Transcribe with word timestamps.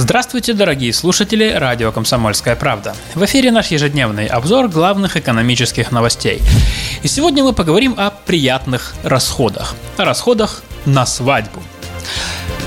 Здравствуйте, 0.00 0.54
дорогие 0.54 0.92
слушатели 0.92 1.50
радио 1.50 1.90
«Комсомольская 1.90 2.54
правда». 2.54 2.94
В 3.16 3.24
эфире 3.24 3.50
наш 3.50 3.72
ежедневный 3.72 4.26
обзор 4.26 4.68
главных 4.68 5.16
экономических 5.16 5.90
новостей. 5.90 6.40
И 7.02 7.08
сегодня 7.08 7.42
мы 7.42 7.52
поговорим 7.52 7.96
о 7.98 8.10
приятных 8.10 8.94
расходах. 9.02 9.74
О 9.96 10.04
расходах 10.04 10.62
на 10.86 11.04
свадьбу. 11.04 11.60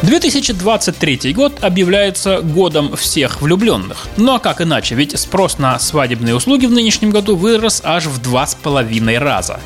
2023 0.04 1.32
год 1.34 1.64
объявляется 1.64 2.42
годом 2.42 2.96
всех 2.96 3.42
влюбленных. 3.42 4.08
Ну 4.18 4.34
а 4.34 4.40
как 4.40 4.62
иначе, 4.62 4.96
ведь 4.96 5.20
спрос 5.20 5.60
на 5.60 5.78
свадебные 5.78 6.34
услуги 6.34 6.66
в 6.66 6.72
нынешнем 6.72 7.12
году 7.12 7.36
вырос 7.36 7.82
аж 7.86 8.06
в 8.06 8.20
два 8.20 8.48
с 8.48 8.56
половиной 8.56 9.20
раза. 9.20 9.60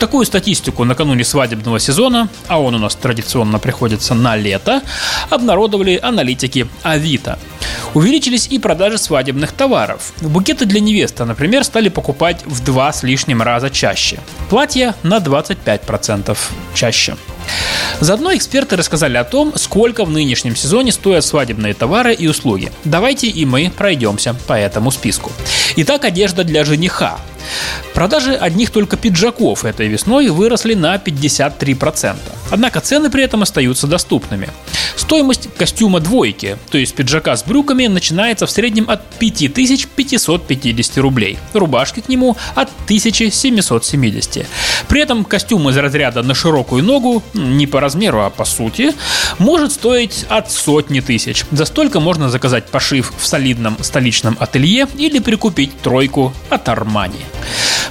Такую 0.00 0.26
статистику 0.26 0.82
накануне 0.84 1.24
свадебного 1.24 1.78
сезона, 1.78 2.28
а 2.48 2.60
он 2.60 2.74
у 2.74 2.78
нас 2.78 2.96
традиционно 2.96 3.60
приходится 3.60 4.14
на 4.14 4.34
лето, 4.34 4.82
обнародовали 5.30 6.00
аналитики 6.02 6.66
Авито. 6.82 7.38
Увеличились 7.94 8.48
и 8.48 8.58
продажи 8.58 8.98
свадебных 8.98 9.52
товаров. 9.52 10.12
Букеты 10.20 10.66
для 10.66 10.80
невесты, 10.80 11.24
например, 11.24 11.62
стали 11.62 11.90
покупать 11.90 12.44
в 12.44 12.64
два 12.64 12.92
с 12.92 13.04
лишним 13.04 13.40
раза 13.40 13.70
чаще. 13.70 14.18
Платья 14.50 14.96
на 15.04 15.18
25% 15.18 16.36
чаще. 16.74 17.16
Заодно 18.00 18.34
эксперты 18.34 18.76
рассказали 18.76 19.16
о 19.16 19.24
том, 19.24 19.52
сколько 19.56 20.04
в 20.04 20.10
нынешнем 20.10 20.56
сезоне 20.56 20.92
стоят 20.92 21.24
свадебные 21.24 21.74
товары 21.74 22.14
и 22.14 22.26
услуги. 22.26 22.70
Давайте 22.84 23.28
и 23.28 23.44
мы 23.44 23.72
пройдемся 23.76 24.34
по 24.46 24.52
этому 24.52 24.90
списку. 24.90 25.32
Итак, 25.76 26.04
одежда 26.04 26.44
для 26.44 26.64
жениха. 26.64 27.18
Продажи 27.96 28.34
одних 28.34 28.70
только 28.72 28.98
пиджаков 28.98 29.64
этой 29.64 29.88
весной 29.88 30.28
выросли 30.28 30.74
на 30.74 30.96
53%. 30.96 32.16
Однако 32.50 32.80
цены 32.80 33.08
при 33.08 33.24
этом 33.24 33.40
остаются 33.42 33.86
доступными. 33.86 34.50
Стоимость 34.96 35.48
костюма 35.56 36.00
двойки, 36.00 36.58
то 36.70 36.76
есть 36.76 36.94
пиджака 36.94 37.34
с 37.34 37.42
брюками, 37.42 37.86
начинается 37.86 38.46
в 38.46 38.50
среднем 38.50 38.90
от 38.90 39.02
5550 39.18 40.98
рублей, 40.98 41.38
рубашки 41.54 42.00
к 42.00 42.10
нему 42.10 42.36
от 42.54 42.68
1770. 42.84 44.46
При 44.88 45.00
этом 45.00 45.24
костюм 45.24 45.70
из 45.70 45.78
разряда 45.78 46.22
на 46.22 46.34
широкую 46.34 46.84
ногу, 46.84 47.22
не 47.32 47.66
по 47.66 47.80
размеру, 47.80 48.20
а 48.20 48.30
по 48.30 48.44
сути, 48.44 48.92
может 49.38 49.72
стоить 49.72 50.26
от 50.28 50.52
сотни 50.52 51.00
тысяч. 51.00 51.46
За 51.50 51.64
столько 51.64 52.00
можно 52.00 52.28
заказать 52.28 52.66
пошив 52.66 53.14
в 53.18 53.26
солидном 53.26 53.78
столичном 53.80 54.36
ателье 54.38 54.86
или 54.98 55.18
прикупить 55.18 55.80
тройку 55.80 56.34
от 56.50 56.68
Армани. 56.68 57.24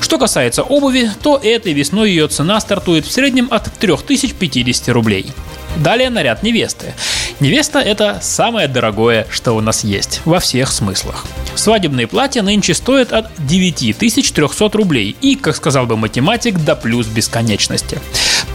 Что 0.05 0.19
касается 0.19 0.61
обуви, 0.61 1.09
то 1.23 1.39
этой 1.41 1.73
весной 1.73 2.11
ее 2.11 2.27
цена 2.27 2.59
стартует 2.59 3.07
в 3.07 3.11
среднем 3.11 3.47
от 3.49 3.73
3050 3.79 4.89
рублей. 4.89 5.25
Далее 5.77 6.11
наряд 6.11 6.43
невесты. 6.43 6.93
Невеста– 7.39 7.79
это 7.81 8.19
самое 8.21 8.67
дорогое, 8.67 9.25
что 9.31 9.53
у 9.53 9.61
нас 9.61 9.83
есть, 9.83 10.21
во 10.23 10.39
всех 10.39 10.71
смыслах. 10.71 11.25
Свадебные 11.55 12.05
платья 12.05 12.43
нынче 12.43 12.75
стоят 12.75 13.13
от 13.13 13.31
9300 13.39 14.69
рублей 14.77 15.15
и, 15.21 15.35
как 15.35 15.55
сказал 15.55 15.87
бы 15.87 15.97
математик, 15.97 16.63
до 16.63 16.75
плюс 16.75 17.07
бесконечности. 17.07 17.99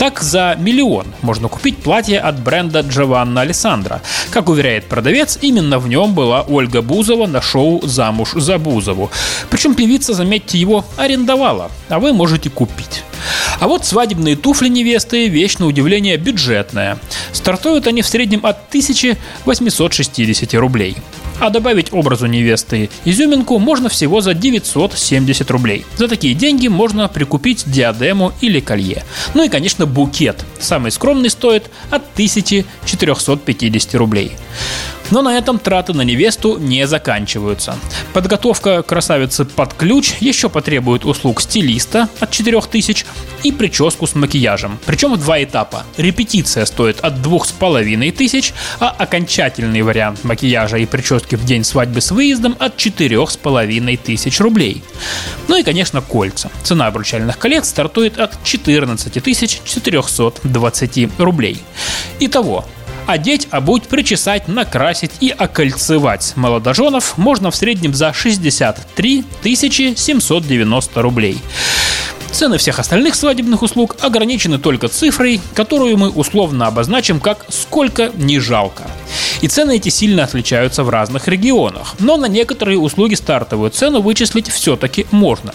Так, 0.00 0.22
за 0.22 0.56
миллион 0.58 1.08
можно 1.20 1.48
купить 1.48 1.76
платье 1.76 2.20
от 2.20 2.40
бренда 2.40 2.80
Джованна 2.80 3.42
Александра. 3.42 4.00
Как 4.30 4.48
уверяет 4.48 4.86
продавец, 4.86 5.36
именно 5.42 5.78
в 5.78 5.88
нем 5.88 6.14
была 6.14 6.40
Ольга 6.40 6.80
Бузова 6.80 7.26
на 7.26 7.42
шоу 7.42 7.86
«Замуж 7.86 8.30
за 8.32 8.56
Бузову». 8.56 9.10
Причем 9.50 9.74
певица, 9.74 10.14
заметьте, 10.14 10.56
его 10.56 10.86
арендовала, 10.96 11.70
а 11.90 11.98
вы 11.98 12.14
можете 12.14 12.48
купить. 12.48 13.02
А 13.58 13.68
вот 13.68 13.84
свадебные 13.84 14.36
туфли 14.36 14.68
невесты– 14.68 15.28
вещь 15.28 15.58
на 15.58 15.66
удивление 15.66 16.16
бюджетная. 16.16 16.98
Стартуют 17.32 17.86
они 17.86 18.00
в 18.00 18.06
среднем 18.06 18.40
от 18.46 18.56
1860 18.68 20.54
рублей. 20.54 20.96
А 21.40 21.48
добавить 21.48 21.90
образу 21.92 22.26
невесты 22.26 22.90
изюминку 23.06 23.58
можно 23.58 23.88
всего 23.88 24.20
за 24.20 24.34
970 24.34 25.50
рублей. 25.50 25.86
За 25.96 26.06
такие 26.06 26.34
деньги 26.34 26.68
можно 26.68 27.08
прикупить 27.08 27.64
диадему 27.66 28.32
или 28.42 28.60
колье. 28.60 29.04
Ну 29.32 29.44
и, 29.44 29.48
конечно, 29.48 29.86
букет. 29.86 30.44
Самый 30.60 30.90
скромный 30.90 31.30
стоит 31.30 31.70
от 31.90 32.02
1450 32.12 33.94
рублей. 33.94 34.32
Но 35.10 35.22
на 35.22 35.36
этом 35.36 35.58
траты 35.58 35.92
на 35.92 36.02
невесту 36.02 36.58
не 36.58 36.86
заканчиваются. 36.86 37.76
Подготовка 38.12 38.82
красавицы 38.82 39.44
под 39.44 39.74
ключ 39.74 40.14
еще 40.20 40.48
потребует 40.48 41.04
услуг 41.04 41.40
стилиста 41.40 42.08
от 42.20 42.30
4000 42.30 43.06
и 43.42 43.52
прическу 43.52 44.06
с 44.06 44.14
макияжем. 44.14 44.78
Причем 44.86 45.14
в 45.14 45.18
два 45.18 45.42
этапа. 45.42 45.84
Репетиция 45.96 46.64
стоит 46.64 47.00
от 47.00 47.22
2500, 47.22 48.54
а 48.78 48.90
окончательный 48.90 49.82
вариант 49.82 50.24
макияжа 50.24 50.76
и 50.76 50.86
прически 50.86 51.34
в 51.34 51.44
день 51.44 51.64
свадьбы 51.64 52.00
с 52.00 52.10
выездом 52.10 52.56
от 52.58 52.76
4500 52.76 54.40
рублей. 54.40 54.82
Ну 55.48 55.56
и, 55.56 55.62
конечно, 55.62 56.00
кольца. 56.00 56.50
Цена 56.62 56.86
обручальных 56.86 57.38
колец 57.38 57.68
стартует 57.68 58.18
от 58.18 58.42
14 58.44 59.22
420 59.64 61.08
рублей. 61.18 61.62
Итого, 62.20 62.64
Одеть, 63.10 63.48
обуть, 63.50 63.88
причесать, 63.88 64.46
накрасить 64.46 65.10
и 65.18 65.30
окольцевать 65.30 66.32
молодоженов 66.36 67.18
можно 67.18 67.50
в 67.50 67.56
среднем 67.56 67.92
за 67.92 68.12
63 68.12 69.24
790 69.42 71.02
рублей. 71.02 71.38
Цены 72.30 72.58
всех 72.58 72.78
остальных 72.78 73.16
свадебных 73.16 73.62
услуг 73.62 73.96
ограничены 74.00 74.58
только 74.58 74.86
цифрой, 74.86 75.40
которую 75.54 75.96
мы 75.96 76.08
условно 76.08 76.68
обозначим 76.68 77.18
как 77.18 77.46
«сколько 77.48 78.12
не 78.14 78.38
жалко». 78.38 78.84
И 79.40 79.48
цены 79.48 79.76
эти 79.76 79.88
сильно 79.88 80.24
отличаются 80.24 80.84
в 80.84 80.90
разных 80.90 81.28
регионах. 81.28 81.94
Но 81.98 82.16
на 82.16 82.26
некоторые 82.26 82.78
услуги 82.78 83.14
стартовую 83.14 83.70
цену 83.70 84.00
вычислить 84.00 84.48
все-таки 84.48 85.06
можно. 85.10 85.54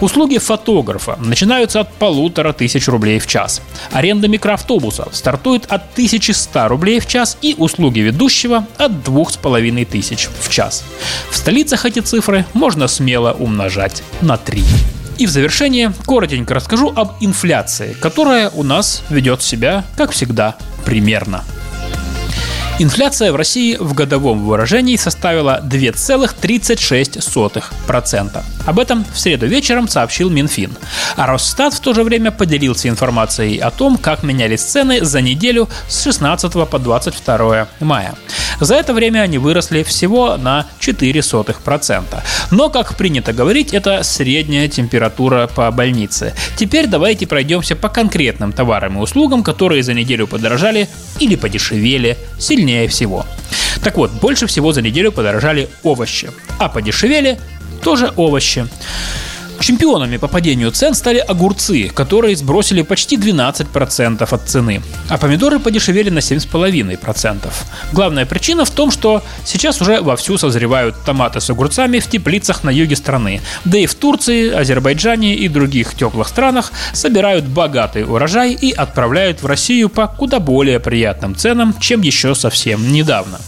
Услуги 0.00 0.38
фотографа 0.38 1.16
начинаются 1.20 1.80
от 1.80 1.92
полутора 1.94 2.52
тысяч 2.52 2.86
рублей 2.88 3.18
в 3.18 3.26
час. 3.26 3.60
Аренда 3.92 4.28
микроавтобусов 4.28 5.14
стартует 5.14 5.64
от 5.66 5.82
1100 5.94 6.68
рублей 6.68 7.00
в 7.00 7.06
час 7.06 7.36
и 7.42 7.54
услуги 7.58 8.00
ведущего 8.00 8.66
от 8.76 9.02
двух 9.02 9.32
с 9.32 9.36
половиной 9.36 9.84
тысяч 9.84 10.28
в 10.40 10.48
час. 10.50 10.84
В 11.30 11.36
столицах 11.36 11.84
эти 11.84 12.00
цифры 12.00 12.44
можно 12.52 12.86
смело 12.88 13.32
умножать 13.32 14.02
на 14.20 14.36
3. 14.36 14.62
И 15.18 15.26
в 15.26 15.30
завершение 15.30 15.92
коротенько 16.06 16.54
расскажу 16.54 16.92
об 16.94 17.12
инфляции, 17.20 17.96
которая 18.00 18.50
у 18.50 18.62
нас 18.62 19.02
ведет 19.10 19.42
себя, 19.42 19.84
как 19.96 20.10
всегда, 20.10 20.56
примерно. 20.84 21.44
Инфляция 22.80 23.30
в 23.30 23.36
России 23.36 23.76
в 23.76 23.94
годовом 23.94 24.44
выражении 24.44 24.96
составила 24.96 25.62
2,36%. 25.64 28.42
Об 28.66 28.80
этом 28.80 29.04
в 29.12 29.18
среду 29.18 29.46
вечером 29.46 29.86
сообщил 29.86 30.28
Минфин. 30.28 30.72
А 31.16 31.28
Росстат 31.28 31.74
в 31.74 31.78
то 31.78 31.94
же 31.94 32.02
время 32.02 32.32
поделился 32.32 32.88
информацией 32.88 33.58
о 33.58 33.70
том, 33.70 33.96
как 33.96 34.24
менялись 34.24 34.62
цены 34.62 35.04
за 35.04 35.20
неделю 35.20 35.68
с 35.88 36.02
16 36.02 36.52
по 36.68 36.80
22 36.80 37.68
мая. 37.78 38.16
За 38.58 38.74
это 38.74 38.92
время 38.92 39.20
они 39.20 39.38
выросли 39.38 39.84
всего 39.84 40.36
на 40.36 40.66
0,04%. 40.80 42.02
Но, 42.50 42.70
как 42.70 42.96
принято 42.96 43.32
говорить, 43.32 43.72
это 43.72 44.02
средняя 44.02 44.66
температура 44.68 45.48
по 45.54 45.70
больнице. 45.70 46.34
Теперь 46.56 46.88
давайте 46.88 47.28
пройдемся 47.28 47.76
по 47.76 47.88
конкретным 47.88 48.52
товарам 48.52 48.98
и 48.98 49.00
услугам, 49.00 49.44
которые 49.44 49.84
за 49.84 49.94
неделю 49.94 50.26
подорожали 50.26 50.88
или 51.20 51.36
подешевели 51.36 52.18
сильнее 52.38 52.63
сильнее 52.64 52.88
всего. 52.88 53.26
Так 53.82 53.96
вот, 53.96 54.10
больше 54.12 54.46
всего 54.46 54.72
за 54.72 54.80
неделю 54.80 55.12
подорожали 55.12 55.68
овощи, 55.82 56.30
а 56.58 56.68
подешевели 56.70 57.38
тоже 57.82 58.12
овощи. 58.16 58.66
Чемпионами 59.60 60.18
по 60.18 60.28
падению 60.28 60.70
цен 60.72 60.94
стали 60.94 61.18
огурцы, 61.18 61.88
которые 61.88 62.36
сбросили 62.36 62.82
почти 62.82 63.16
12% 63.16 64.28
от 64.30 64.48
цены, 64.48 64.82
а 65.08 65.16
помидоры 65.16 65.58
подешевели 65.58 66.10
на 66.10 66.18
7,5%. 66.18 67.48
Главная 67.92 68.26
причина 68.26 68.64
в 68.64 68.70
том, 68.70 68.90
что 68.90 69.22
сейчас 69.44 69.80
уже 69.80 70.00
вовсю 70.02 70.36
созревают 70.36 70.96
томаты 71.04 71.40
с 71.40 71.48
огурцами 71.48 71.98
в 71.98 72.08
теплицах 72.08 72.62
на 72.62 72.70
юге 72.70 72.96
страны, 72.96 73.40
да 73.64 73.78
и 73.78 73.86
в 73.86 73.94
Турции, 73.94 74.50
Азербайджане 74.50 75.34
и 75.34 75.48
других 75.48 75.94
теплых 75.94 76.28
странах 76.28 76.72
собирают 76.92 77.46
богатый 77.46 78.04
урожай 78.04 78.52
и 78.52 78.70
отправляют 78.70 79.42
в 79.42 79.46
Россию 79.46 79.88
по 79.88 80.06
куда 80.06 80.40
более 80.40 80.78
приятным 80.80 81.34
ценам, 81.34 81.74
чем 81.80 82.02
еще 82.02 82.34
совсем 82.34 82.92
недавно. 82.92 83.40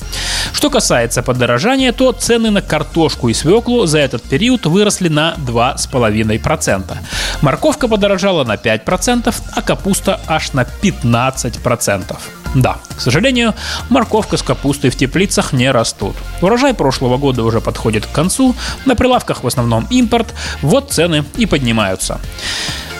Что 0.53 0.70
касается 0.70 1.23
подорожания, 1.23 1.93
то 1.93 2.12
цены 2.12 2.50
на 2.50 2.62
картошку 2.62 3.29
и 3.29 3.35
свеклу 3.35 3.87
за 3.87 3.99
этот 3.99 4.23
период 4.23 4.67
выросли 4.67 5.08
на 5.08 5.35
2,5%. 5.38 5.95
2,5%. 5.98 6.96
Морковка 7.43 7.88
подорожала 7.88 8.44
на 8.44 8.54
5%, 8.54 9.34
а 9.52 9.62
капуста 9.62 10.20
аж 10.26 10.52
на 10.52 10.66
15%. 10.82 12.16
Да, 12.54 12.78
к 12.96 13.00
сожалению, 13.00 13.54
морковка 13.90 14.37
с 14.37 14.43
капустой 14.43 14.90
в 14.90 14.96
теплицах 14.96 15.52
не 15.52 15.70
растут. 15.70 16.16
Урожай 16.40 16.72
прошлого 16.72 17.19
года 17.19 17.43
уже 17.43 17.60
подходит 17.60 18.06
к 18.06 18.12
концу, 18.12 18.54
на 18.87 18.94
прилавках 18.94 19.43
в 19.43 19.46
основном 19.46 19.87
импорт, 19.90 20.34
вот 20.62 20.90
цены 20.93 21.25
и 21.37 21.46
поднимаются. 21.46 22.19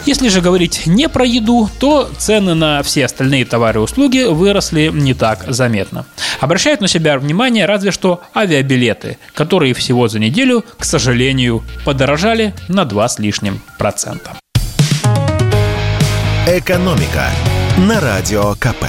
Если 0.07 0.29
же 0.29 0.41
говорить 0.41 0.87
не 0.87 1.09
про 1.09 1.27
еду, 1.27 1.69
то 1.81 2.09
цены 2.17 2.55
на 2.55 2.85
все 2.85 3.05
остальные 3.07 3.45
товары 3.45 3.81
и 3.81 3.83
услуги 3.83 4.23
выросли 4.23 4.89
не 4.95 5.15
так 5.15 5.45
заметно. 5.49 6.07
Обращают 6.41 6.81
на 6.81 6.87
себя 6.87 7.19
внимание 7.19 7.67
разве 7.67 7.91
что 7.91 8.23
авиабилеты, 8.35 9.19
которые 9.35 9.75
всего 9.75 10.07
за 10.07 10.21
неделю, 10.21 10.65
к 10.79 10.85
сожалению, 10.85 11.65
подорожали 11.85 12.55
на 12.69 12.85
2 12.85 13.09
с 13.09 13.19
лишним 13.19 13.61
процента. 13.79 14.39
Экономика 16.47 17.27
на 17.77 18.01
радио 18.01 18.55
КП. 18.55 18.85